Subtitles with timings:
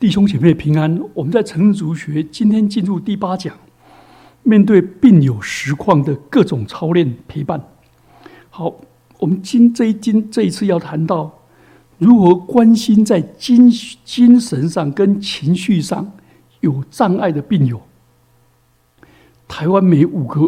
[0.00, 1.00] 弟兄姐妹平安。
[1.12, 3.52] 我们在成族学今天进入第八讲，
[4.44, 7.60] 面对病友实况的各种操练陪伴。
[8.48, 8.76] 好，
[9.18, 11.40] 我们今这一今这一次要谈到
[11.98, 13.68] 如何关心在精
[14.04, 16.12] 精神上跟情绪上
[16.60, 17.82] 有障碍的病友。
[19.48, 20.42] 台湾每五个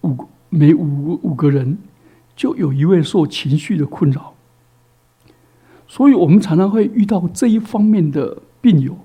[0.00, 1.78] 五每五五个人
[2.34, 4.34] 就有一位受情绪的困扰，
[5.86, 8.42] 所以我们常常会遇到这一方面的。
[8.60, 8.98] 病友，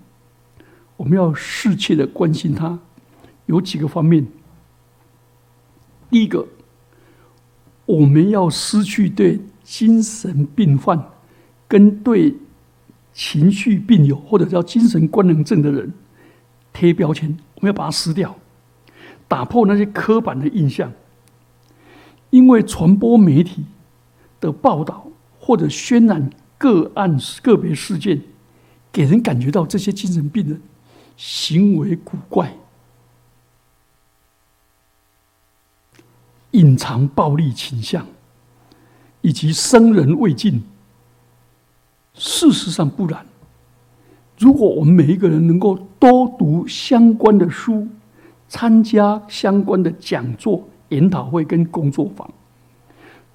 [0.97, 2.79] 我们要适切的关心他，
[3.45, 4.25] 有几个方面。
[6.09, 6.47] 第一个，
[7.85, 11.11] 我们要失去对精神病患
[11.67, 12.35] 跟对
[13.13, 15.93] 情绪病友或者叫精神官能症的人
[16.71, 18.35] 贴标签，我们要把它撕掉，
[19.27, 20.91] 打破那些刻板的印象。
[22.29, 23.63] 因为传播媒体
[24.39, 25.07] 的报道
[25.39, 28.19] 或者渲染个案个别事件。
[28.93, 30.61] 给人感觉到这些精神病人
[31.17, 32.55] 行为古怪、
[36.51, 38.05] 隐藏暴力倾向，
[39.21, 40.63] 以及生人未尽。
[42.13, 43.25] 事实上不然。
[44.37, 47.87] 如果我们每一个人能够多读相关的书，
[48.47, 52.31] 参加相关的讲座、研讨会跟工作坊，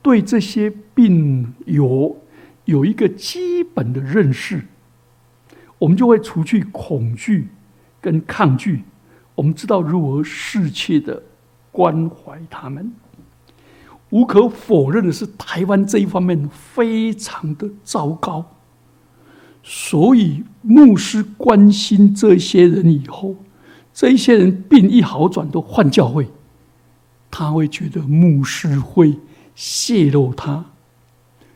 [0.01, 2.17] 对这些病友
[2.65, 4.65] 有一个基本的认识。
[5.79, 7.49] 我们就会除去恐惧
[8.01, 8.83] 跟抗拒，
[9.35, 11.23] 我们知道如何适切的
[11.71, 12.93] 关怀他们。
[14.11, 18.45] 无可否认的是，台湾这一方面非常的糟糕，
[19.63, 23.37] 所以牧师关心这些人以后，
[23.93, 26.27] 这一些人病一好转都换教会，
[27.31, 29.19] 他会觉得牧师会
[29.55, 30.65] 泄露他，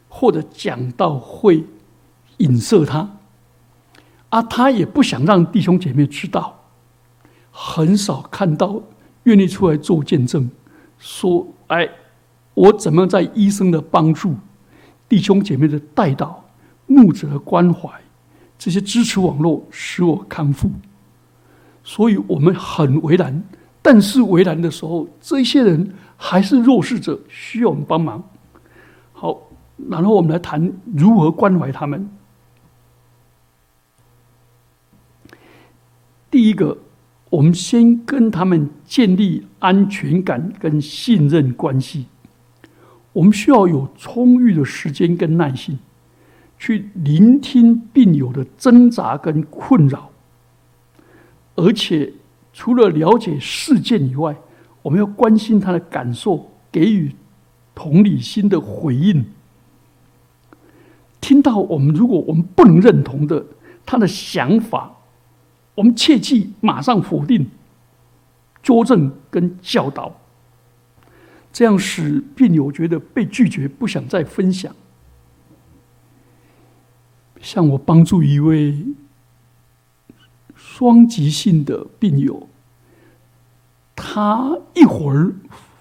[0.08, 1.64] 或者讲到会
[2.36, 3.16] 影射他。
[4.32, 6.58] 啊，他也不想让弟兄姐妹知道，
[7.50, 8.80] 很少看到
[9.24, 10.50] 愿意出来做见证，
[10.96, 11.86] 说：“哎，
[12.54, 14.34] 我怎么在医生的帮助、
[15.06, 16.42] 弟兄姐妹的带导、
[16.86, 17.90] 牧者的关怀
[18.58, 20.70] 这些支持网络，使我康复。”
[21.84, 23.44] 所以我们很为难，
[23.82, 28.24] 但是为难的时候，这些人还是弱势者，需要我们帮忙。
[29.12, 29.38] 好，
[29.90, 32.08] 然后我们来谈如何关怀他们。
[36.32, 36.78] 第一个，
[37.28, 42.06] 我们先跟他们建立安全感跟信任关系。
[43.12, 45.78] 我们需要有充裕的时间跟耐心，
[46.58, 50.10] 去聆听病友的挣扎跟困扰。
[51.54, 52.14] 而且，
[52.54, 54.34] 除了了解事件以外，
[54.80, 57.14] 我们要关心他的感受，给予
[57.74, 59.26] 同理心的回应。
[61.20, 63.44] 听到我们如果我们不能认同的
[63.84, 64.96] 他的想法。
[65.74, 67.48] 我们切记马上否定、
[68.62, 70.20] 纠正跟教导，
[71.52, 74.74] 这样使病友觉得被拒绝，不想再分享。
[77.40, 78.86] 像我帮助一位
[80.54, 82.48] 双极性的病友，
[83.96, 85.34] 他一会儿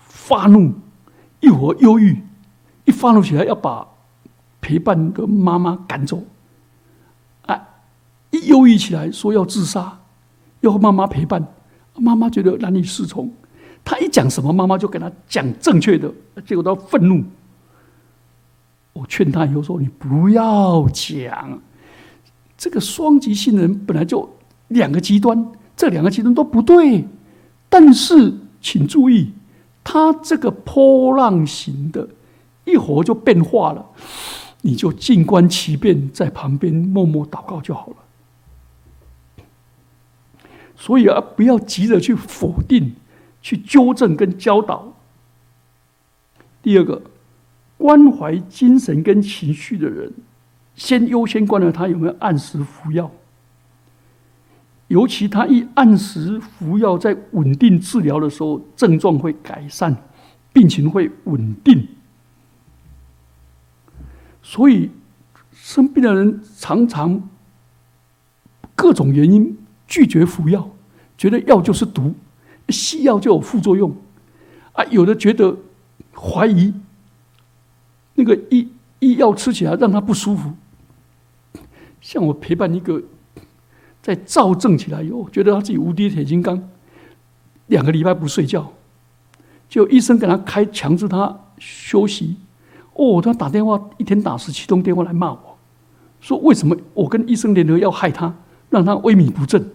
[0.08, 0.73] 发怒，
[1.40, 2.23] 一会儿忧郁，
[2.85, 3.88] 一发怒起来要把
[4.59, 6.23] 陪伴的妈妈赶走。
[8.47, 10.00] 忧郁起来，说要自杀，
[10.62, 11.46] 要妈妈陪伴，
[11.96, 13.31] 妈妈觉得难以适从。
[13.84, 16.12] 他一讲什么，妈妈就给他讲正确的，
[16.46, 17.24] 结果他愤怒。
[18.94, 21.59] 我劝他以后说：“你不要讲，
[22.57, 24.29] 这个双极性人本来就
[24.68, 27.08] 两个极端，这两个极端都不对。
[27.69, 29.31] 但是请注意，
[29.84, 32.08] 他这个波浪型的，
[32.66, 33.84] 一会儿就变化了，
[34.62, 37.96] 你就静观其变，在旁边默默祷告就好了。”
[40.81, 42.96] 所以啊，不要急着去否定、
[43.40, 44.92] 去纠正跟教导。
[46.64, 47.00] 第二个，
[47.78, 50.12] 关怀精神跟情绪的人，
[50.74, 53.12] 先优先关怀他有没有按时服药。
[54.88, 59.96] 尤其他一按时服药，在稳定治疗的时候，症状会改善，
[60.52, 61.88] 病情会稳定。
[64.41, 64.90] 所以
[65.53, 67.29] 生病的人常常
[68.73, 69.56] 各种原因。
[69.91, 70.70] 拒绝服药，
[71.17, 72.16] 觉得药就是毒，
[72.70, 73.93] 西药就有副作用，
[74.72, 75.53] 啊，有的觉得
[76.16, 76.73] 怀疑
[78.16, 80.53] 那个医医药吃起来让他不舒服。
[81.99, 83.03] 像我陪伴一个
[84.02, 86.70] 在躁症起来以后，觉得他自己无敌铁金刚，
[87.67, 88.72] 两个礼拜不睡觉，
[89.67, 92.37] 就医生给他开强制他休息。
[92.94, 95.58] 哦，他打电话一天打十七通电话来骂我，
[96.22, 98.34] 说为什么我跟医生联合要害他？
[98.70, 99.70] 让他萎靡不振。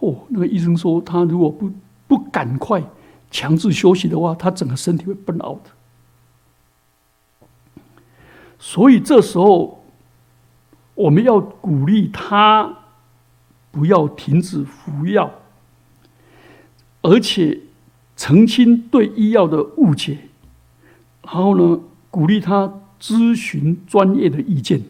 [0.00, 1.70] 哦，那个医生说，他如果不
[2.08, 2.82] 不赶快
[3.30, 5.60] 强制休息的话，他整个身体会崩 out。
[8.58, 9.84] 所以这时候
[10.94, 12.78] 我们要鼓励他
[13.70, 15.30] 不要停止服药，
[17.02, 17.60] 而且
[18.16, 20.18] 澄清对医药的误解，
[21.22, 21.80] 然后呢，
[22.10, 24.82] 鼓励他咨询专业的意见。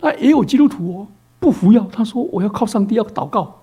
[0.00, 3.62] 那也有基督徒哦，不服药，他说我要靠上帝，要祷告。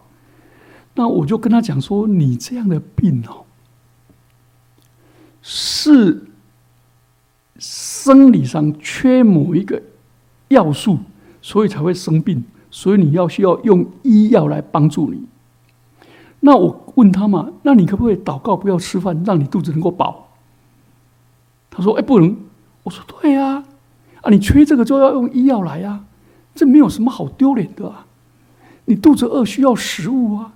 [0.96, 3.46] 那我就跟他讲说：“你这样的病哦，
[5.42, 6.24] 是
[7.58, 9.82] 生理上缺某一个
[10.50, 11.00] 要素，
[11.42, 12.44] 所以才会生病。
[12.70, 15.24] 所以你要需要用医药来帮助你。”
[16.42, 20.30] 那我问他嘛：“那你可不可以祷告，不要吃饭，让你肚子能够饱？”
[21.72, 22.38] 他说：“哎，不能。”
[22.84, 23.64] 我说：“对呀，
[24.22, 26.04] 啊，你缺这个就要用医药来呀，
[26.54, 28.06] 这没有什么好丢脸的啊。
[28.86, 30.54] 你肚子饿需要食物啊。”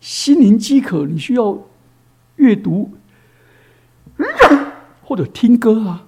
[0.00, 1.58] 心灵饥渴，你需要
[2.36, 2.90] 阅读
[5.02, 6.06] 或者听歌啊；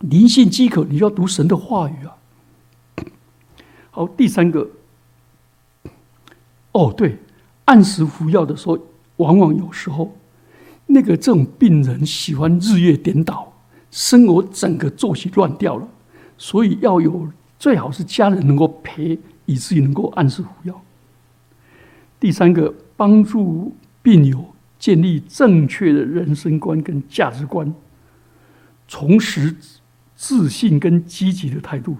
[0.00, 2.16] 灵性饥渴，你要读神的话语啊。
[3.90, 4.70] 好，第三个，
[6.72, 7.18] 哦，对，
[7.64, 8.78] 按时服药的时候，
[9.16, 10.16] 往往有时候
[10.86, 13.52] 那个这种病人喜欢日夜颠倒，
[13.90, 15.88] 生活整个作息乱掉了，
[16.38, 17.28] 所以要有
[17.58, 20.80] 最好是家人能够陪，以至于能够按时服药。
[22.22, 22.72] 第三个。
[22.94, 27.74] 帮助病友建立正确的人生观跟价值观，
[28.86, 29.56] 重拾
[30.14, 31.96] 自信跟积极的态度。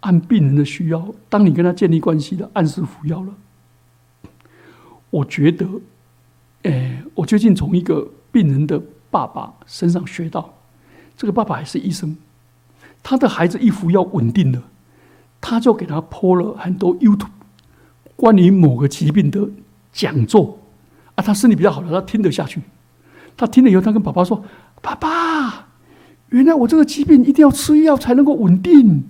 [0.00, 3.34] 按病人的需要，当你跟他建立关系的，按时服药了。
[5.10, 5.68] 我觉得，
[6.64, 8.82] 哎，我最近从一个病人的
[9.12, 10.52] 爸爸身上学到，
[11.16, 12.16] 这个爸爸还是医生，
[13.00, 14.64] 他的孩子一服药稳定了，
[15.40, 17.28] 他就给他播了很多 YouTube。
[18.24, 19.46] 关于某个疾病的
[19.92, 20.58] 讲座
[21.14, 22.58] 啊，他身体比较好了，他听得下去。
[23.36, 24.42] 他听了以后，他跟爸爸说
[24.80, 25.66] ：“爸爸，
[26.30, 29.04] 原来我这个疾病一定要吃药才能够稳定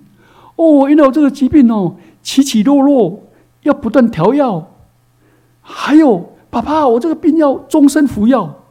[0.56, 0.88] 哦。
[0.88, 1.94] 原来我这个疾病哦，
[2.24, 3.22] 起起落落
[3.62, 4.72] 要不断调药。
[5.60, 8.64] 还有，爸爸，我这个病要终身服药。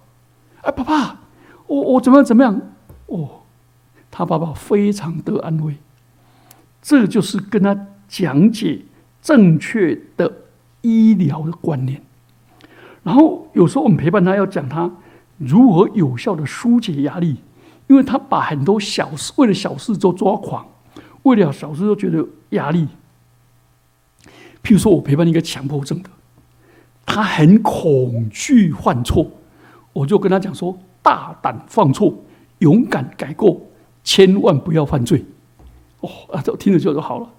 [0.63, 1.21] 哎，爸爸，
[1.67, 2.61] 我我怎么样怎么样？
[3.05, 3.29] 哦，
[4.11, 5.77] 他爸爸非常的安慰。
[6.81, 8.81] 这就是跟他讲解。”
[9.23, 10.31] 正确的
[10.81, 12.01] 医疗的观念，
[13.03, 14.91] 然后有时候我们陪伴他，要讲他
[15.37, 17.37] 如何有效的疏解压力，
[17.87, 20.67] 因为他把很多小事为了小事都抓狂，
[21.23, 22.89] 为了小事都觉得压力。
[24.61, 26.09] 譬如说我陪伴一个强迫症的，
[27.05, 29.31] 他很恐惧犯错，
[29.93, 32.13] 我就跟他讲说：大胆犯错，
[32.59, 33.61] 勇敢改过，
[34.03, 35.23] 千万不要犯罪。
[36.01, 37.29] 哦，啊，就听着就就好了。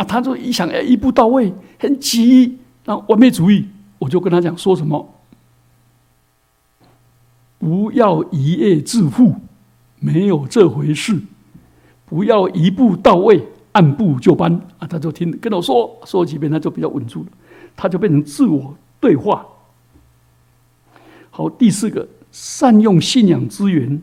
[0.00, 3.68] 啊，他就一想，哎，一步到位，很急，然后完美主义，
[3.98, 5.14] 我就跟他讲，说什么，
[7.58, 9.34] 不要一夜致富，
[9.98, 11.20] 没有这回事，
[12.06, 14.58] 不要一步到位，按部就班。
[14.78, 17.28] 啊，他就听跟我说说几遍，他就比较稳住了，
[17.76, 19.44] 他就变成自我对话。
[21.30, 24.00] 好，第四个，善用信仰资源，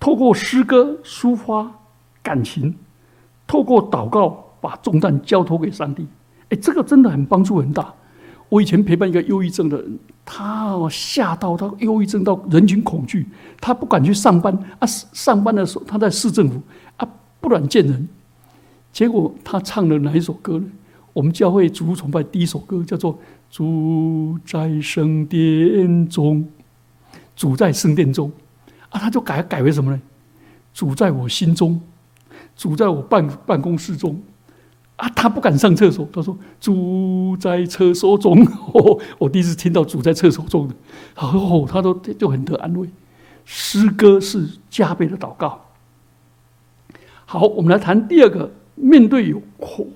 [0.00, 1.78] 透过诗歌抒发
[2.24, 2.74] 感情，
[3.46, 4.46] 透过祷告。
[4.60, 6.06] 把重担交托给上帝，
[6.48, 7.94] 哎，这个真的很帮助很大。
[8.48, 13.26] 我以前陪伴一个忧郁症的人，他吓到他忧郁症到人群恐惧，
[13.60, 14.86] 他不敢去上班啊。
[14.86, 16.58] 上班的时候他在市政府
[16.96, 17.06] 啊，
[17.40, 18.08] 不敢见人。
[18.90, 20.66] 结果他唱了哪一首歌呢？
[21.12, 23.14] 我们教会主崇拜第一首歌叫做
[23.50, 26.42] 《主在圣殿中》，
[27.36, 28.32] 主在圣殿中
[28.88, 30.00] 啊，他就改改为什么呢？
[30.72, 31.78] 主在我心中，
[32.56, 34.18] 主在我办办公室中。
[34.98, 36.08] 啊，他不敢上厕所。
[36.12, 38.44] 他说：“住在厕所中。
[39.18, 40.74] ”我第一次听到“住在厕所中”的，
[41.14, 42.88] 哦，他都就很得安慰。
[43.44, 45.64] 诗歌是加倍的祷告。
[47.24, 49.88] 好，我们来谈第二个，面对有恐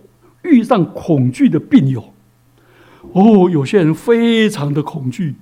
[0.43, 2.13] 遇上恐惧的病友。
[3.13, 5.35] 哦，有些人非常的恐惧，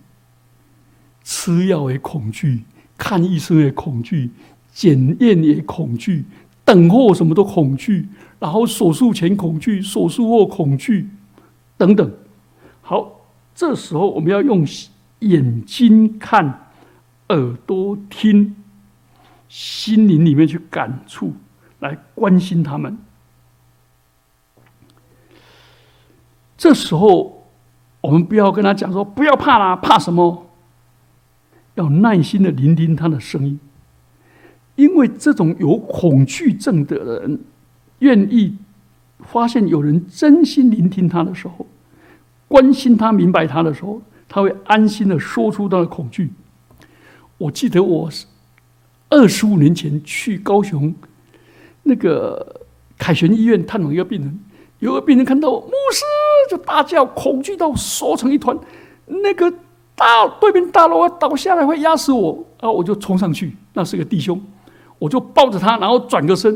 [1.23, 2.65] 吃药也恐惧，
[2.97, 4.31] 看医生也恐惧，
[4.73, 6.25] 检验也恐惧，
[6.71, 8.09] 等候什么都恐惧。
[8.39, 11.11] 然后手术前恐惧，手术后恐惧，
[11.77, 12.13] 等等。
[12.81, 13.23] 好，
[13.55, 14.65] 这时候我们要用
[15.19, 16.69] 眼睛看，
[17.29, 18.55] 耳朵听，
[19.49, 21.35] 心灵里面去感触，
[21.81, 22.97] 来关心他们。
[26.57, 27.49] 这时候，
[28.01, 30.47] 我们不要跟他讲说不要怕啦，怕什么？
[31.75, 33.61] 要耐心的聆听他的声音，
[34.81, 37.41] 因为这种有恐惧症的人。
[38.01, 38.57] 愿意
[39.19, 41.67] 发现有人真心聆听他的时候，
[42.49, 46.31] 关心他、明白他的时候，他会安心的说出他的恐惧。
[47.37, 48.09] 我记得我
[49.11, 50.95] 二十五年前去高雄
[51.83, 52.63] 那个
[52.97, 54.41] 凯旋医院探望一个病人，
[54.79, 56.03] 有个病人看到我牧师
[56.51, 58.59] 就大叫，恐惧到缩成一团，
[59.05, 59.53] 那个
[59.95, 62.71] 大对面大楼要倒下来会压死我啊！
[62.71, 64.41] 我就冲上去，那是个弟兄，
[65.01, 66.55] 我就抱着他，然后转个身，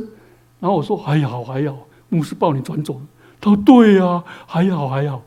[0.60, 1.76] 然后我说还好还好，
[2.08, 3.00] 牧师抱你转走了。
[3.40, 5.20] 他说对呀，还好还好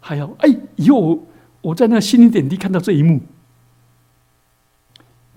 [0.00, 0.30] 还好。
[0.40, 1.18] 哎，以后我
[1.62, 3.20] 我在那心灵点滴看到这一幕。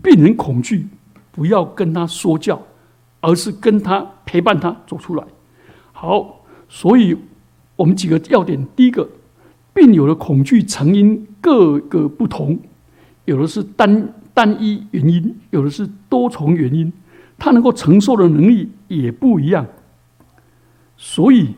[0.02, 0.88] 病人恐惧，
[1.32, 2.62] 不要跟他说教，
[3.22, 5.24] 而是跟他陪伴他走出来。
[5.92, 7.18] 好，所以
[7.76, 9.10] 我们几个要点：第一个，
[9.74, 12.58] 病友的恐惧成因各个不同，
[13.26, 16.92] 有的是单单一原因，有的是多重原因，
[17.40, 19.66] 他能够承受的能力也不一样。
[20.98, 21.56] 所以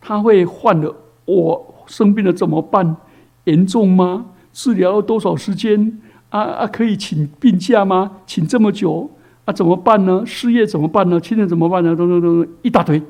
[0.00, 2.96] 他会患了，我生病了怎么办？
[3.44, 4.26] 严重吗？
[4.52, 6.00] 治疗要多少时间？
[6.28, 6.66] 啊啊！
[6.66, 8.18] 可以请病假吗？
[8.26, 9.10] 请这么久
[9.44, 9.52] 啊？
[9.52, 10.24] 怎么办呢？
[10.26, 11.20] 失业怎么办呢？
[11.20, 11.94] 亲人怎么办呢？
[11.94, 13.00] 等等等等，一大堆。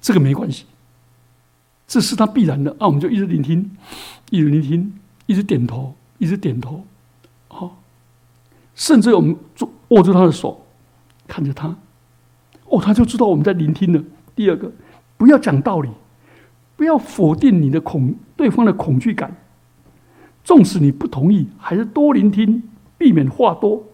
[0.00, 0.66] 这个没关系，
[1.86, 2.86] 这是他必然的啊！
[2.86, 3.70] 我们就一直聆听，
[4.30, 4.92] 一直聆听，
[5.26, 6.84] 一直点头，一直点头。
[8.80, 9.36] 甚至我们
[9.88, 10.64] 握住他的手，
[11.28, 11.68] 看着他，
[12.64, 14.02] 哦，他就知道我们在聆听了。
[14.34, 14.72] 第二个，
[15.18, 15.90] 不要讲道理，
[16.76, 19.36] 不要否定你的恐对方的恐惧感。
[20.42, 22.62] 纵使你不同意，还是多聆听，
[22.96, 23.84] 避免话多。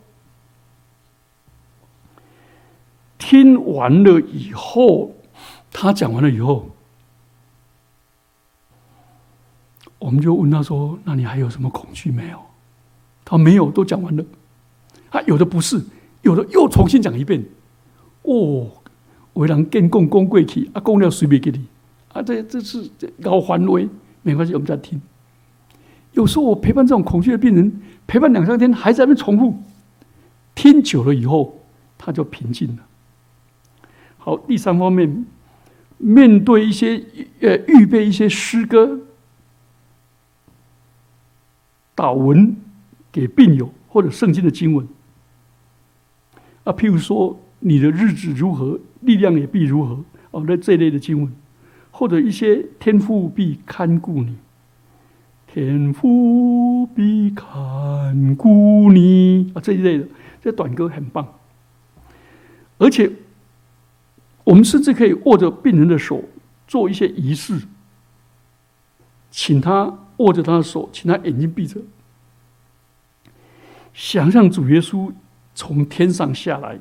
[3.18, 5.16] 听完了以后，
[5.72, 6.70] 他讲完了以后，
[9.98, 12.40] 我们就问他说：“那你还有什么恐惧没有？”
[13.26, 14.24] 他没有，都讲完了。
[15.16, 15.82] 啊，有的不是，
[16.20, 17.42] 有的又重新讲一遍。
[18.22, 18.70] 哦，
[19.32, 21.64] 为人更共公贵体，啊，公料随便给你。
[22.12, 22.90] 啊，这这是
[23.22, 23.88] 搞环卫，
[24.22, 25.00] 没关系，我们在听。
[26.12, 29.56] 有时候我陪伴这种恐惧的病人，陪伴两三天还在那边重复，
[30.54, 31.60] 听久了以后，
[31.96, 32.86] 他就平静了。
[34.18, 35.24] 好，第三方面，
[35.96, 37.02] 面对一些
[37.40, 39.00] 呃预备一些诗歌、
[41.94, 42.56] 祷文
[43.12, 44.86] 给病友或者圣经的经文
[46.66, 51.32] 啊，譬如说你的日子如何，力量也必如何哦，那这类的经文，
[51.92, 54.36] 或者一些天赋必看顾你。
[55.46, 60.08] 天父必看顾你啊，这一类的，
[60.42, 61.26] 这短歌很棒。
[62.78, 63.10] 而且，
[64.42, 66.24] 我们甚至可以握着病人的手
[66.66, 67.62] 做一些仪式，
[69.30, 71.80] 请他握着他的手，请他眼睛闭着，
[73.94, 75.12] 想象主耶稣
[75.56, 76.78] 从天上下来，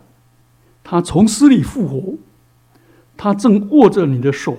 [0.83, 2.17] 他从死里复活，
[3.15, 4.57] 他正握着你的手。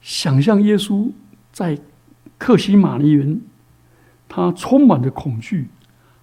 [0.00, 1.10] 想象耶稣
[1.52, 1.78] 在
[2.38, 3.40] 克西马尼园，
[4.28, 5.68] 他充满着恐惧，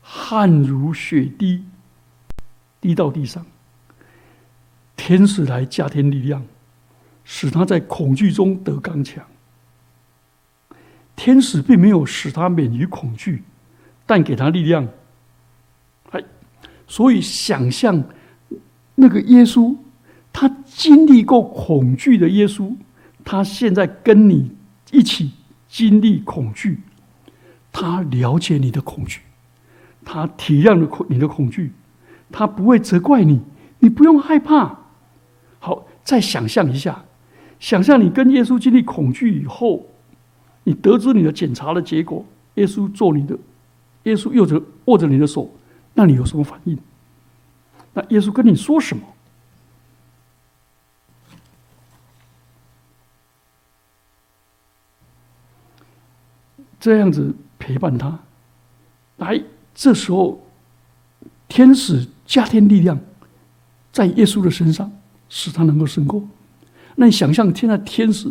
[0.01, 1.65] 汗如血滴，
[2.79, 3.45] 滴到地上。
[4.95, 6.45] 天使来加添力量，
[7.23, 9.25] 使他在恐惧中得刚强。
[11.17, 13.43] 天使并没有使他免于恐惧，
[14.05, 14.88] 但给他力量。
[16.12, 16.24] 哎，
[16.88, 18.01] 所以想象
[18.95, 19.75] 那个耶稣，
[20.31, 22.74] 他经历过恐惧的耶稣。
[23.25, 24.51] 他现在跟你
[24.91, 25.31] 一起
[25.67, 26.79] 经历恐惧，
[27.74, 29.19] 他了解你的恐惧，
[30.05, 31.74] 他体谅了恐你的恐惧，
[32.31, 33.41] 他不会责怪你，
[33.79, 34.79] 你不用害怕。
[35.59, 37.03] 好，再想象一下，
[37.59, 39.86] 想象你跟耶稣经历恐惧以后，
[40.67, 43.39] 你得知你的检查的结果，耶稣做你的，
[44.03, 45.50] 耶稣握着握着你的手，
[45.93, 46.77] 那你有什么反应？
[47.93, 49.01] 那耶稣跟你说什么？
[56.81, 58.19] 这样子陪伴他，
[59.15, 59.41] 来，
[59.74, 60.45] 这时候
[61.47, 63.00] 天使加添力量，
[63.93, 64.91] 在耶稣的身上，
[65.29, 66.27] 使他能够胜过。
[66.97, 68.29] 那你想象，现在天使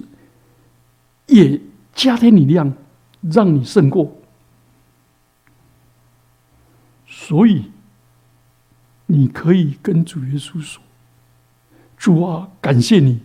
[1.29, 1.59] 也
[1.97, 2.73] 加添力量，
[3.23, 4.13] 让你胜过。
[7.09, 7.65] 所以，
[9.07, 10.81] 你可以跟主耶稣说
[11.97, 13.21] ：“主啊，感谢你，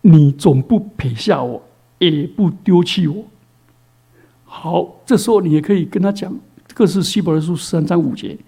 [0.00, 1.62] 你总不撇下我，
[1.98, 3.24] 也不丢弃我。”
[4.44, 6.34] 好，这时候你也可以跟他讲，
[6.66, 8.38] 这个是希伯来书十三章五节，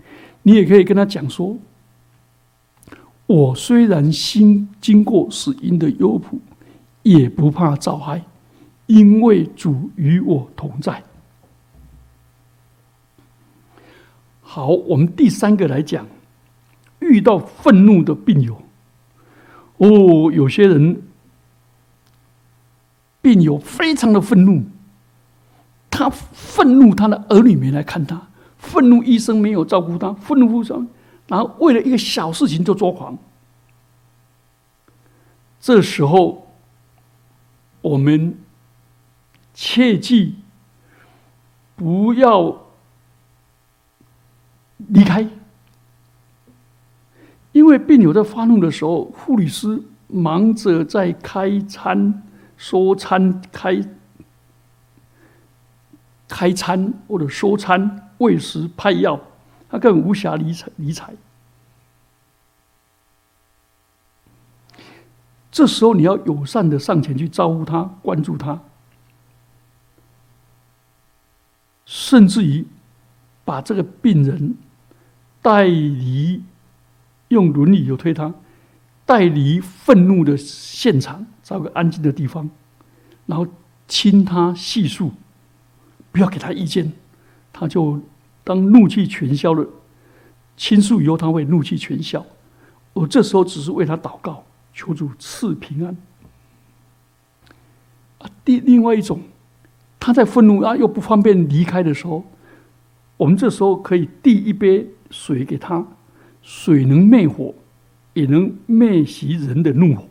[0.42, 1.56] 你也可以跟他讲说：
[3.26, 6.40] 我虽然心经过死因的幽谷，
[7.02, 8.24] 也不怕遭害，
[8.90, 11.04] 因为主与我同在。
[14.42, 16.08] 好，我们第三个来讲，
[16.98, 18.60] 遇到愤怒的病友，
[19.76, 21.00] 哦，有些人
[23.22, 24.64] 病友非常的愤怒，
[25.88, 28.20] 他愤怒他的儿女没来看他，
[28.58, 30.74] 愤怒医生没有照顾他，愤怒护士，
[31.28, 33.16] 然后为了一个小事情就抓狂。
[35.60, 36.48] 这时候，
[37.82, 38.36] 我们
[39.54, 40.36] 切记
[41.76, 42.56] 不要
[44.76, 45.28] 离开，
[47.52, 52.22] 因为病友在发怒的时候，护理师忙着在开餐、
[52.56, 53.82] 收餐、开
[56.28, 59.20] 开餐或者收餐、喂食、派药，
[59.68, 61.12] 他根本无暇理睬理睬。
[65.50, 68.60] 这时候你要友善的上前去招呼他，关注他，
[71.90, 72.64] 甚至于
[73.44, 74.54] 把这个病人
[75.42, 76.40] 带离，
[77.26, 78.32] 用轮椅有推他，
[79.04, 82.48] 带离愤怒的现场，找个安静的地方，
[83.26, 83.44] 然后
[83.88, 85.12] 听他细述，
[86.12, 86.92] 不要给他意见，
[87.52, 88.00] 他就
[88.44, 89.66] 当怒气全消了，
[90.56, 92.24] 倾诉以后他会怒气全消，
[92.92, 94.44] 我这时候只是为他祷告。
[94.72, 95.96] 求主赐平安。
[98.18, 99.20] 啊，第另外一种，
[100.10, 102.24] 他在愤怒啊又不方便离开的时候，
[103.16, 105.86] 我们这时候可以递一杯水给他，
[106.42, 107.54] 水能灭火，
[108.14, 110.08] 也能灭袭人的怒火。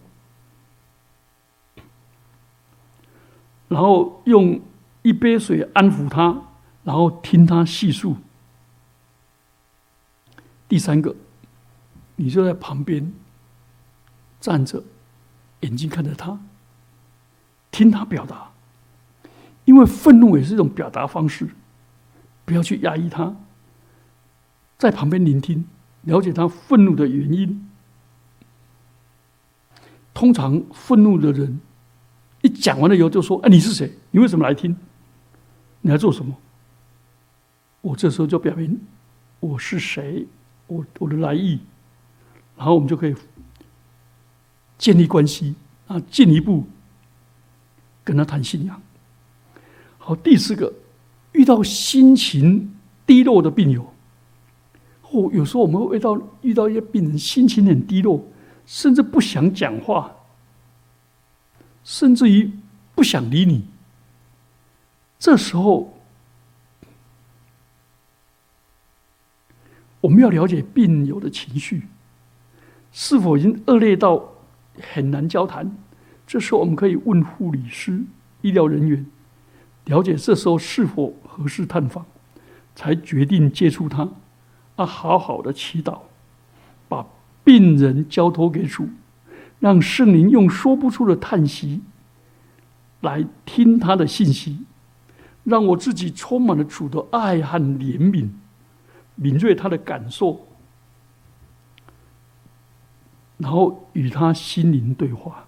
[3.67, 4.61] 然后用
[5.01, 6.43] 一杯水安抚他，
[6.85, 8.15] 然后听他细述。
[10.69, 11.13] 第三个，
[12.15, 13.11] 你就在旁边。
[14.39, 14.81] 站着，
[15.59, 16.39] 眼睛看着他，
[17.69, 18.48] 听他表达，
[19.65, 21.47] 因为愤怒也是一种表达方式，
[22.45, 23.35] 不要去压抑他，
[24.77, 25.65] 在旁边聆听，
[26.01, 27.69] 了解他愤怒的原因。
[30.13, 31.61] 通常愤怒的人
[32.41, 33.91] 一讲完了以后，就说：“哎，你是谁？
[34.11, 34.75] 你为什么来听？
[35.81, 36.35] 你来做什么？”
[37.81, 38.79] 我这时候就表明
[39.39, 40.27] 我是谁，
[40.67, 41.59] 我我的来意，
[42.57, 43.15] 然后我们就可以。
[44.77, 45.55] 建立关系
[45.87, 46.65] 啊，进一步
[48.01, 48.81] 跟他谈信仰。
[50.09, 50.73] 好，第四个，
[51.33, 53.93] 遇到心情低落的病友，
[55.03, 58.19] 或有时候我们会遇到遇到一些病人心情很低落，
[58.65, 60.11] 甚至不想讲话，
[61.83, 62.51] 甚至于
[62.95, 63.67] 不想理你。
[65.19, 65.93] 这时候，
[70.01, 71.83] 我们要了解病友的情绪
[72.91, 74.27] 是否已经恶劣到。
[74.93, 75.69] 很难交谈，
[76.25, 78.01] 这时候我们可以问护理师、
[78.41, 79.05] 医疗人员，
[79.89, 82.05] 了解这时候是否合适探访，
[82.75, 84.07] 才决定接触他。
[84.75, 86.01] 啊，好好的祈祷，
[86.87, 87.05] 把
[87.43, 88.87] 病人交托给主，
[89.59, 91.81] 让圣灵用说不出的叹息
[93.01, 94.59] 来听他的信息，
[95.43, 98.29] 让我自己充满了主的爱和怜悯，
[99.15, 100.45] 敏锐他的感受。
[103.37, 105.45] 然后与他心灵对话，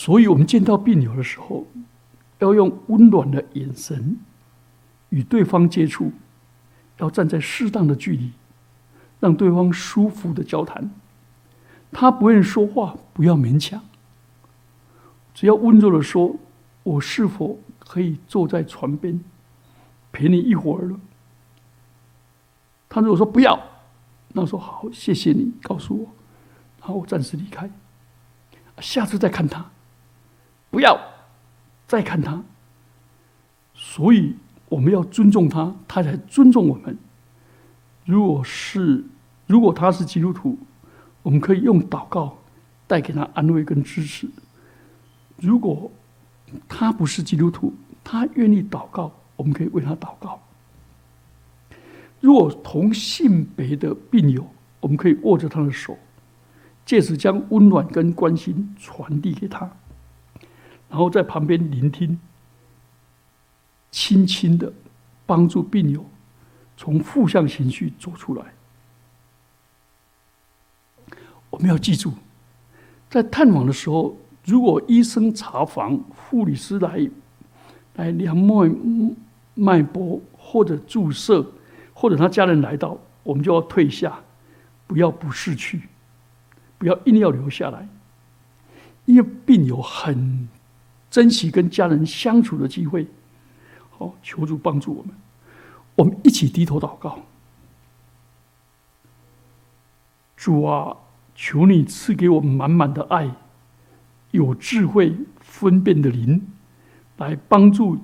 [0.00, 1.66] 所以我们见到病友的时候，
[2.38, 4.16] 要用温暖的眼神
[5.08, 6.12] 与对方接触，
[6.98, 8.30] 要站在适当的距离，
[9.18, 10.88] 让对方舒服的交谈。
[11.90, 13.82] 他不愿说话，不要勉强，
[15.34, 16.36] 只要温柔的说
[16.84, 19.20] ：“我是否可以坐在床边
[20.12, 21.00] 陪你一会儿了？”
[22.88, 23.60] 他如果说不要，
[24.28, 26.06] 那我说好，谢谢你告诉我，
[26.78, 27.68] 然后我暂时离开，
[28.78, 29.68] 下次再看他，
[30.70, 30.98] 不要
[31.86, 32.42] 再看他。
[33.74, 34.34] 所以
[34.68, 36.96] 我们要尊重他，他才尊重我们。
[38.04, 39.04] 如果是
[39.46, 40.58] 如果他是基督徒，
[41.22, 42.36] 我们可以用祷告
[42.86, 44.26] 带给他安慰跟支持；
[45.36, 45.90] 如果
[46.68, 50.40] 他不是基督徒，他愿意祷告，我们可以为他祷告。
[52.20, 54.44] 若同性别的病友，
[54.80, 55.96] 我们可以握着他的手，
[56.84, 59.70] 借此将温暖跟关心传递给他，
[60.88, 62.18] 然后在旁边聆听，
[63.90, 64.72] 轻轻的
[65.26, 66.04] 帮助病友
[66.76, 68.44] 从负向情绪走出来。
[71.50, 72.12] 我们要记住，
[73.08, 77.10] 在探访的时候，如果医生查房、护理师来
[77.94, 78.74] 来量脉
[79.54, 81.46] 脉搏或者注射。
[82.00, 84.20] 或者他家人来到，我们就要退下，
[84.86, 85.88] 不要不逝去，
[86.78, 87.88] 不要硬要留下来，
[89.04, 90.48] 因为病友很
[91.10, 93.06] 珍惜跟家人相处的机会，
[93.90, 95.14] 好，求主帮助我们。
[95.96, 97.18] 我们一起低头祷告。
[100.36, 100.96] 主啊，
[101.34, 103.28] 求你赐给我们满满的爱，
[104.30, 106.46] 有智慧分辨的灵，
[107.16, 107.98] 来帮助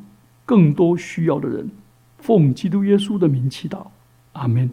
[0.45, 1.71] 更多需要的人。
[2.19, 3.87] 奉基督耶稣的名祈祷，
[4.33, 4.71] 阿门。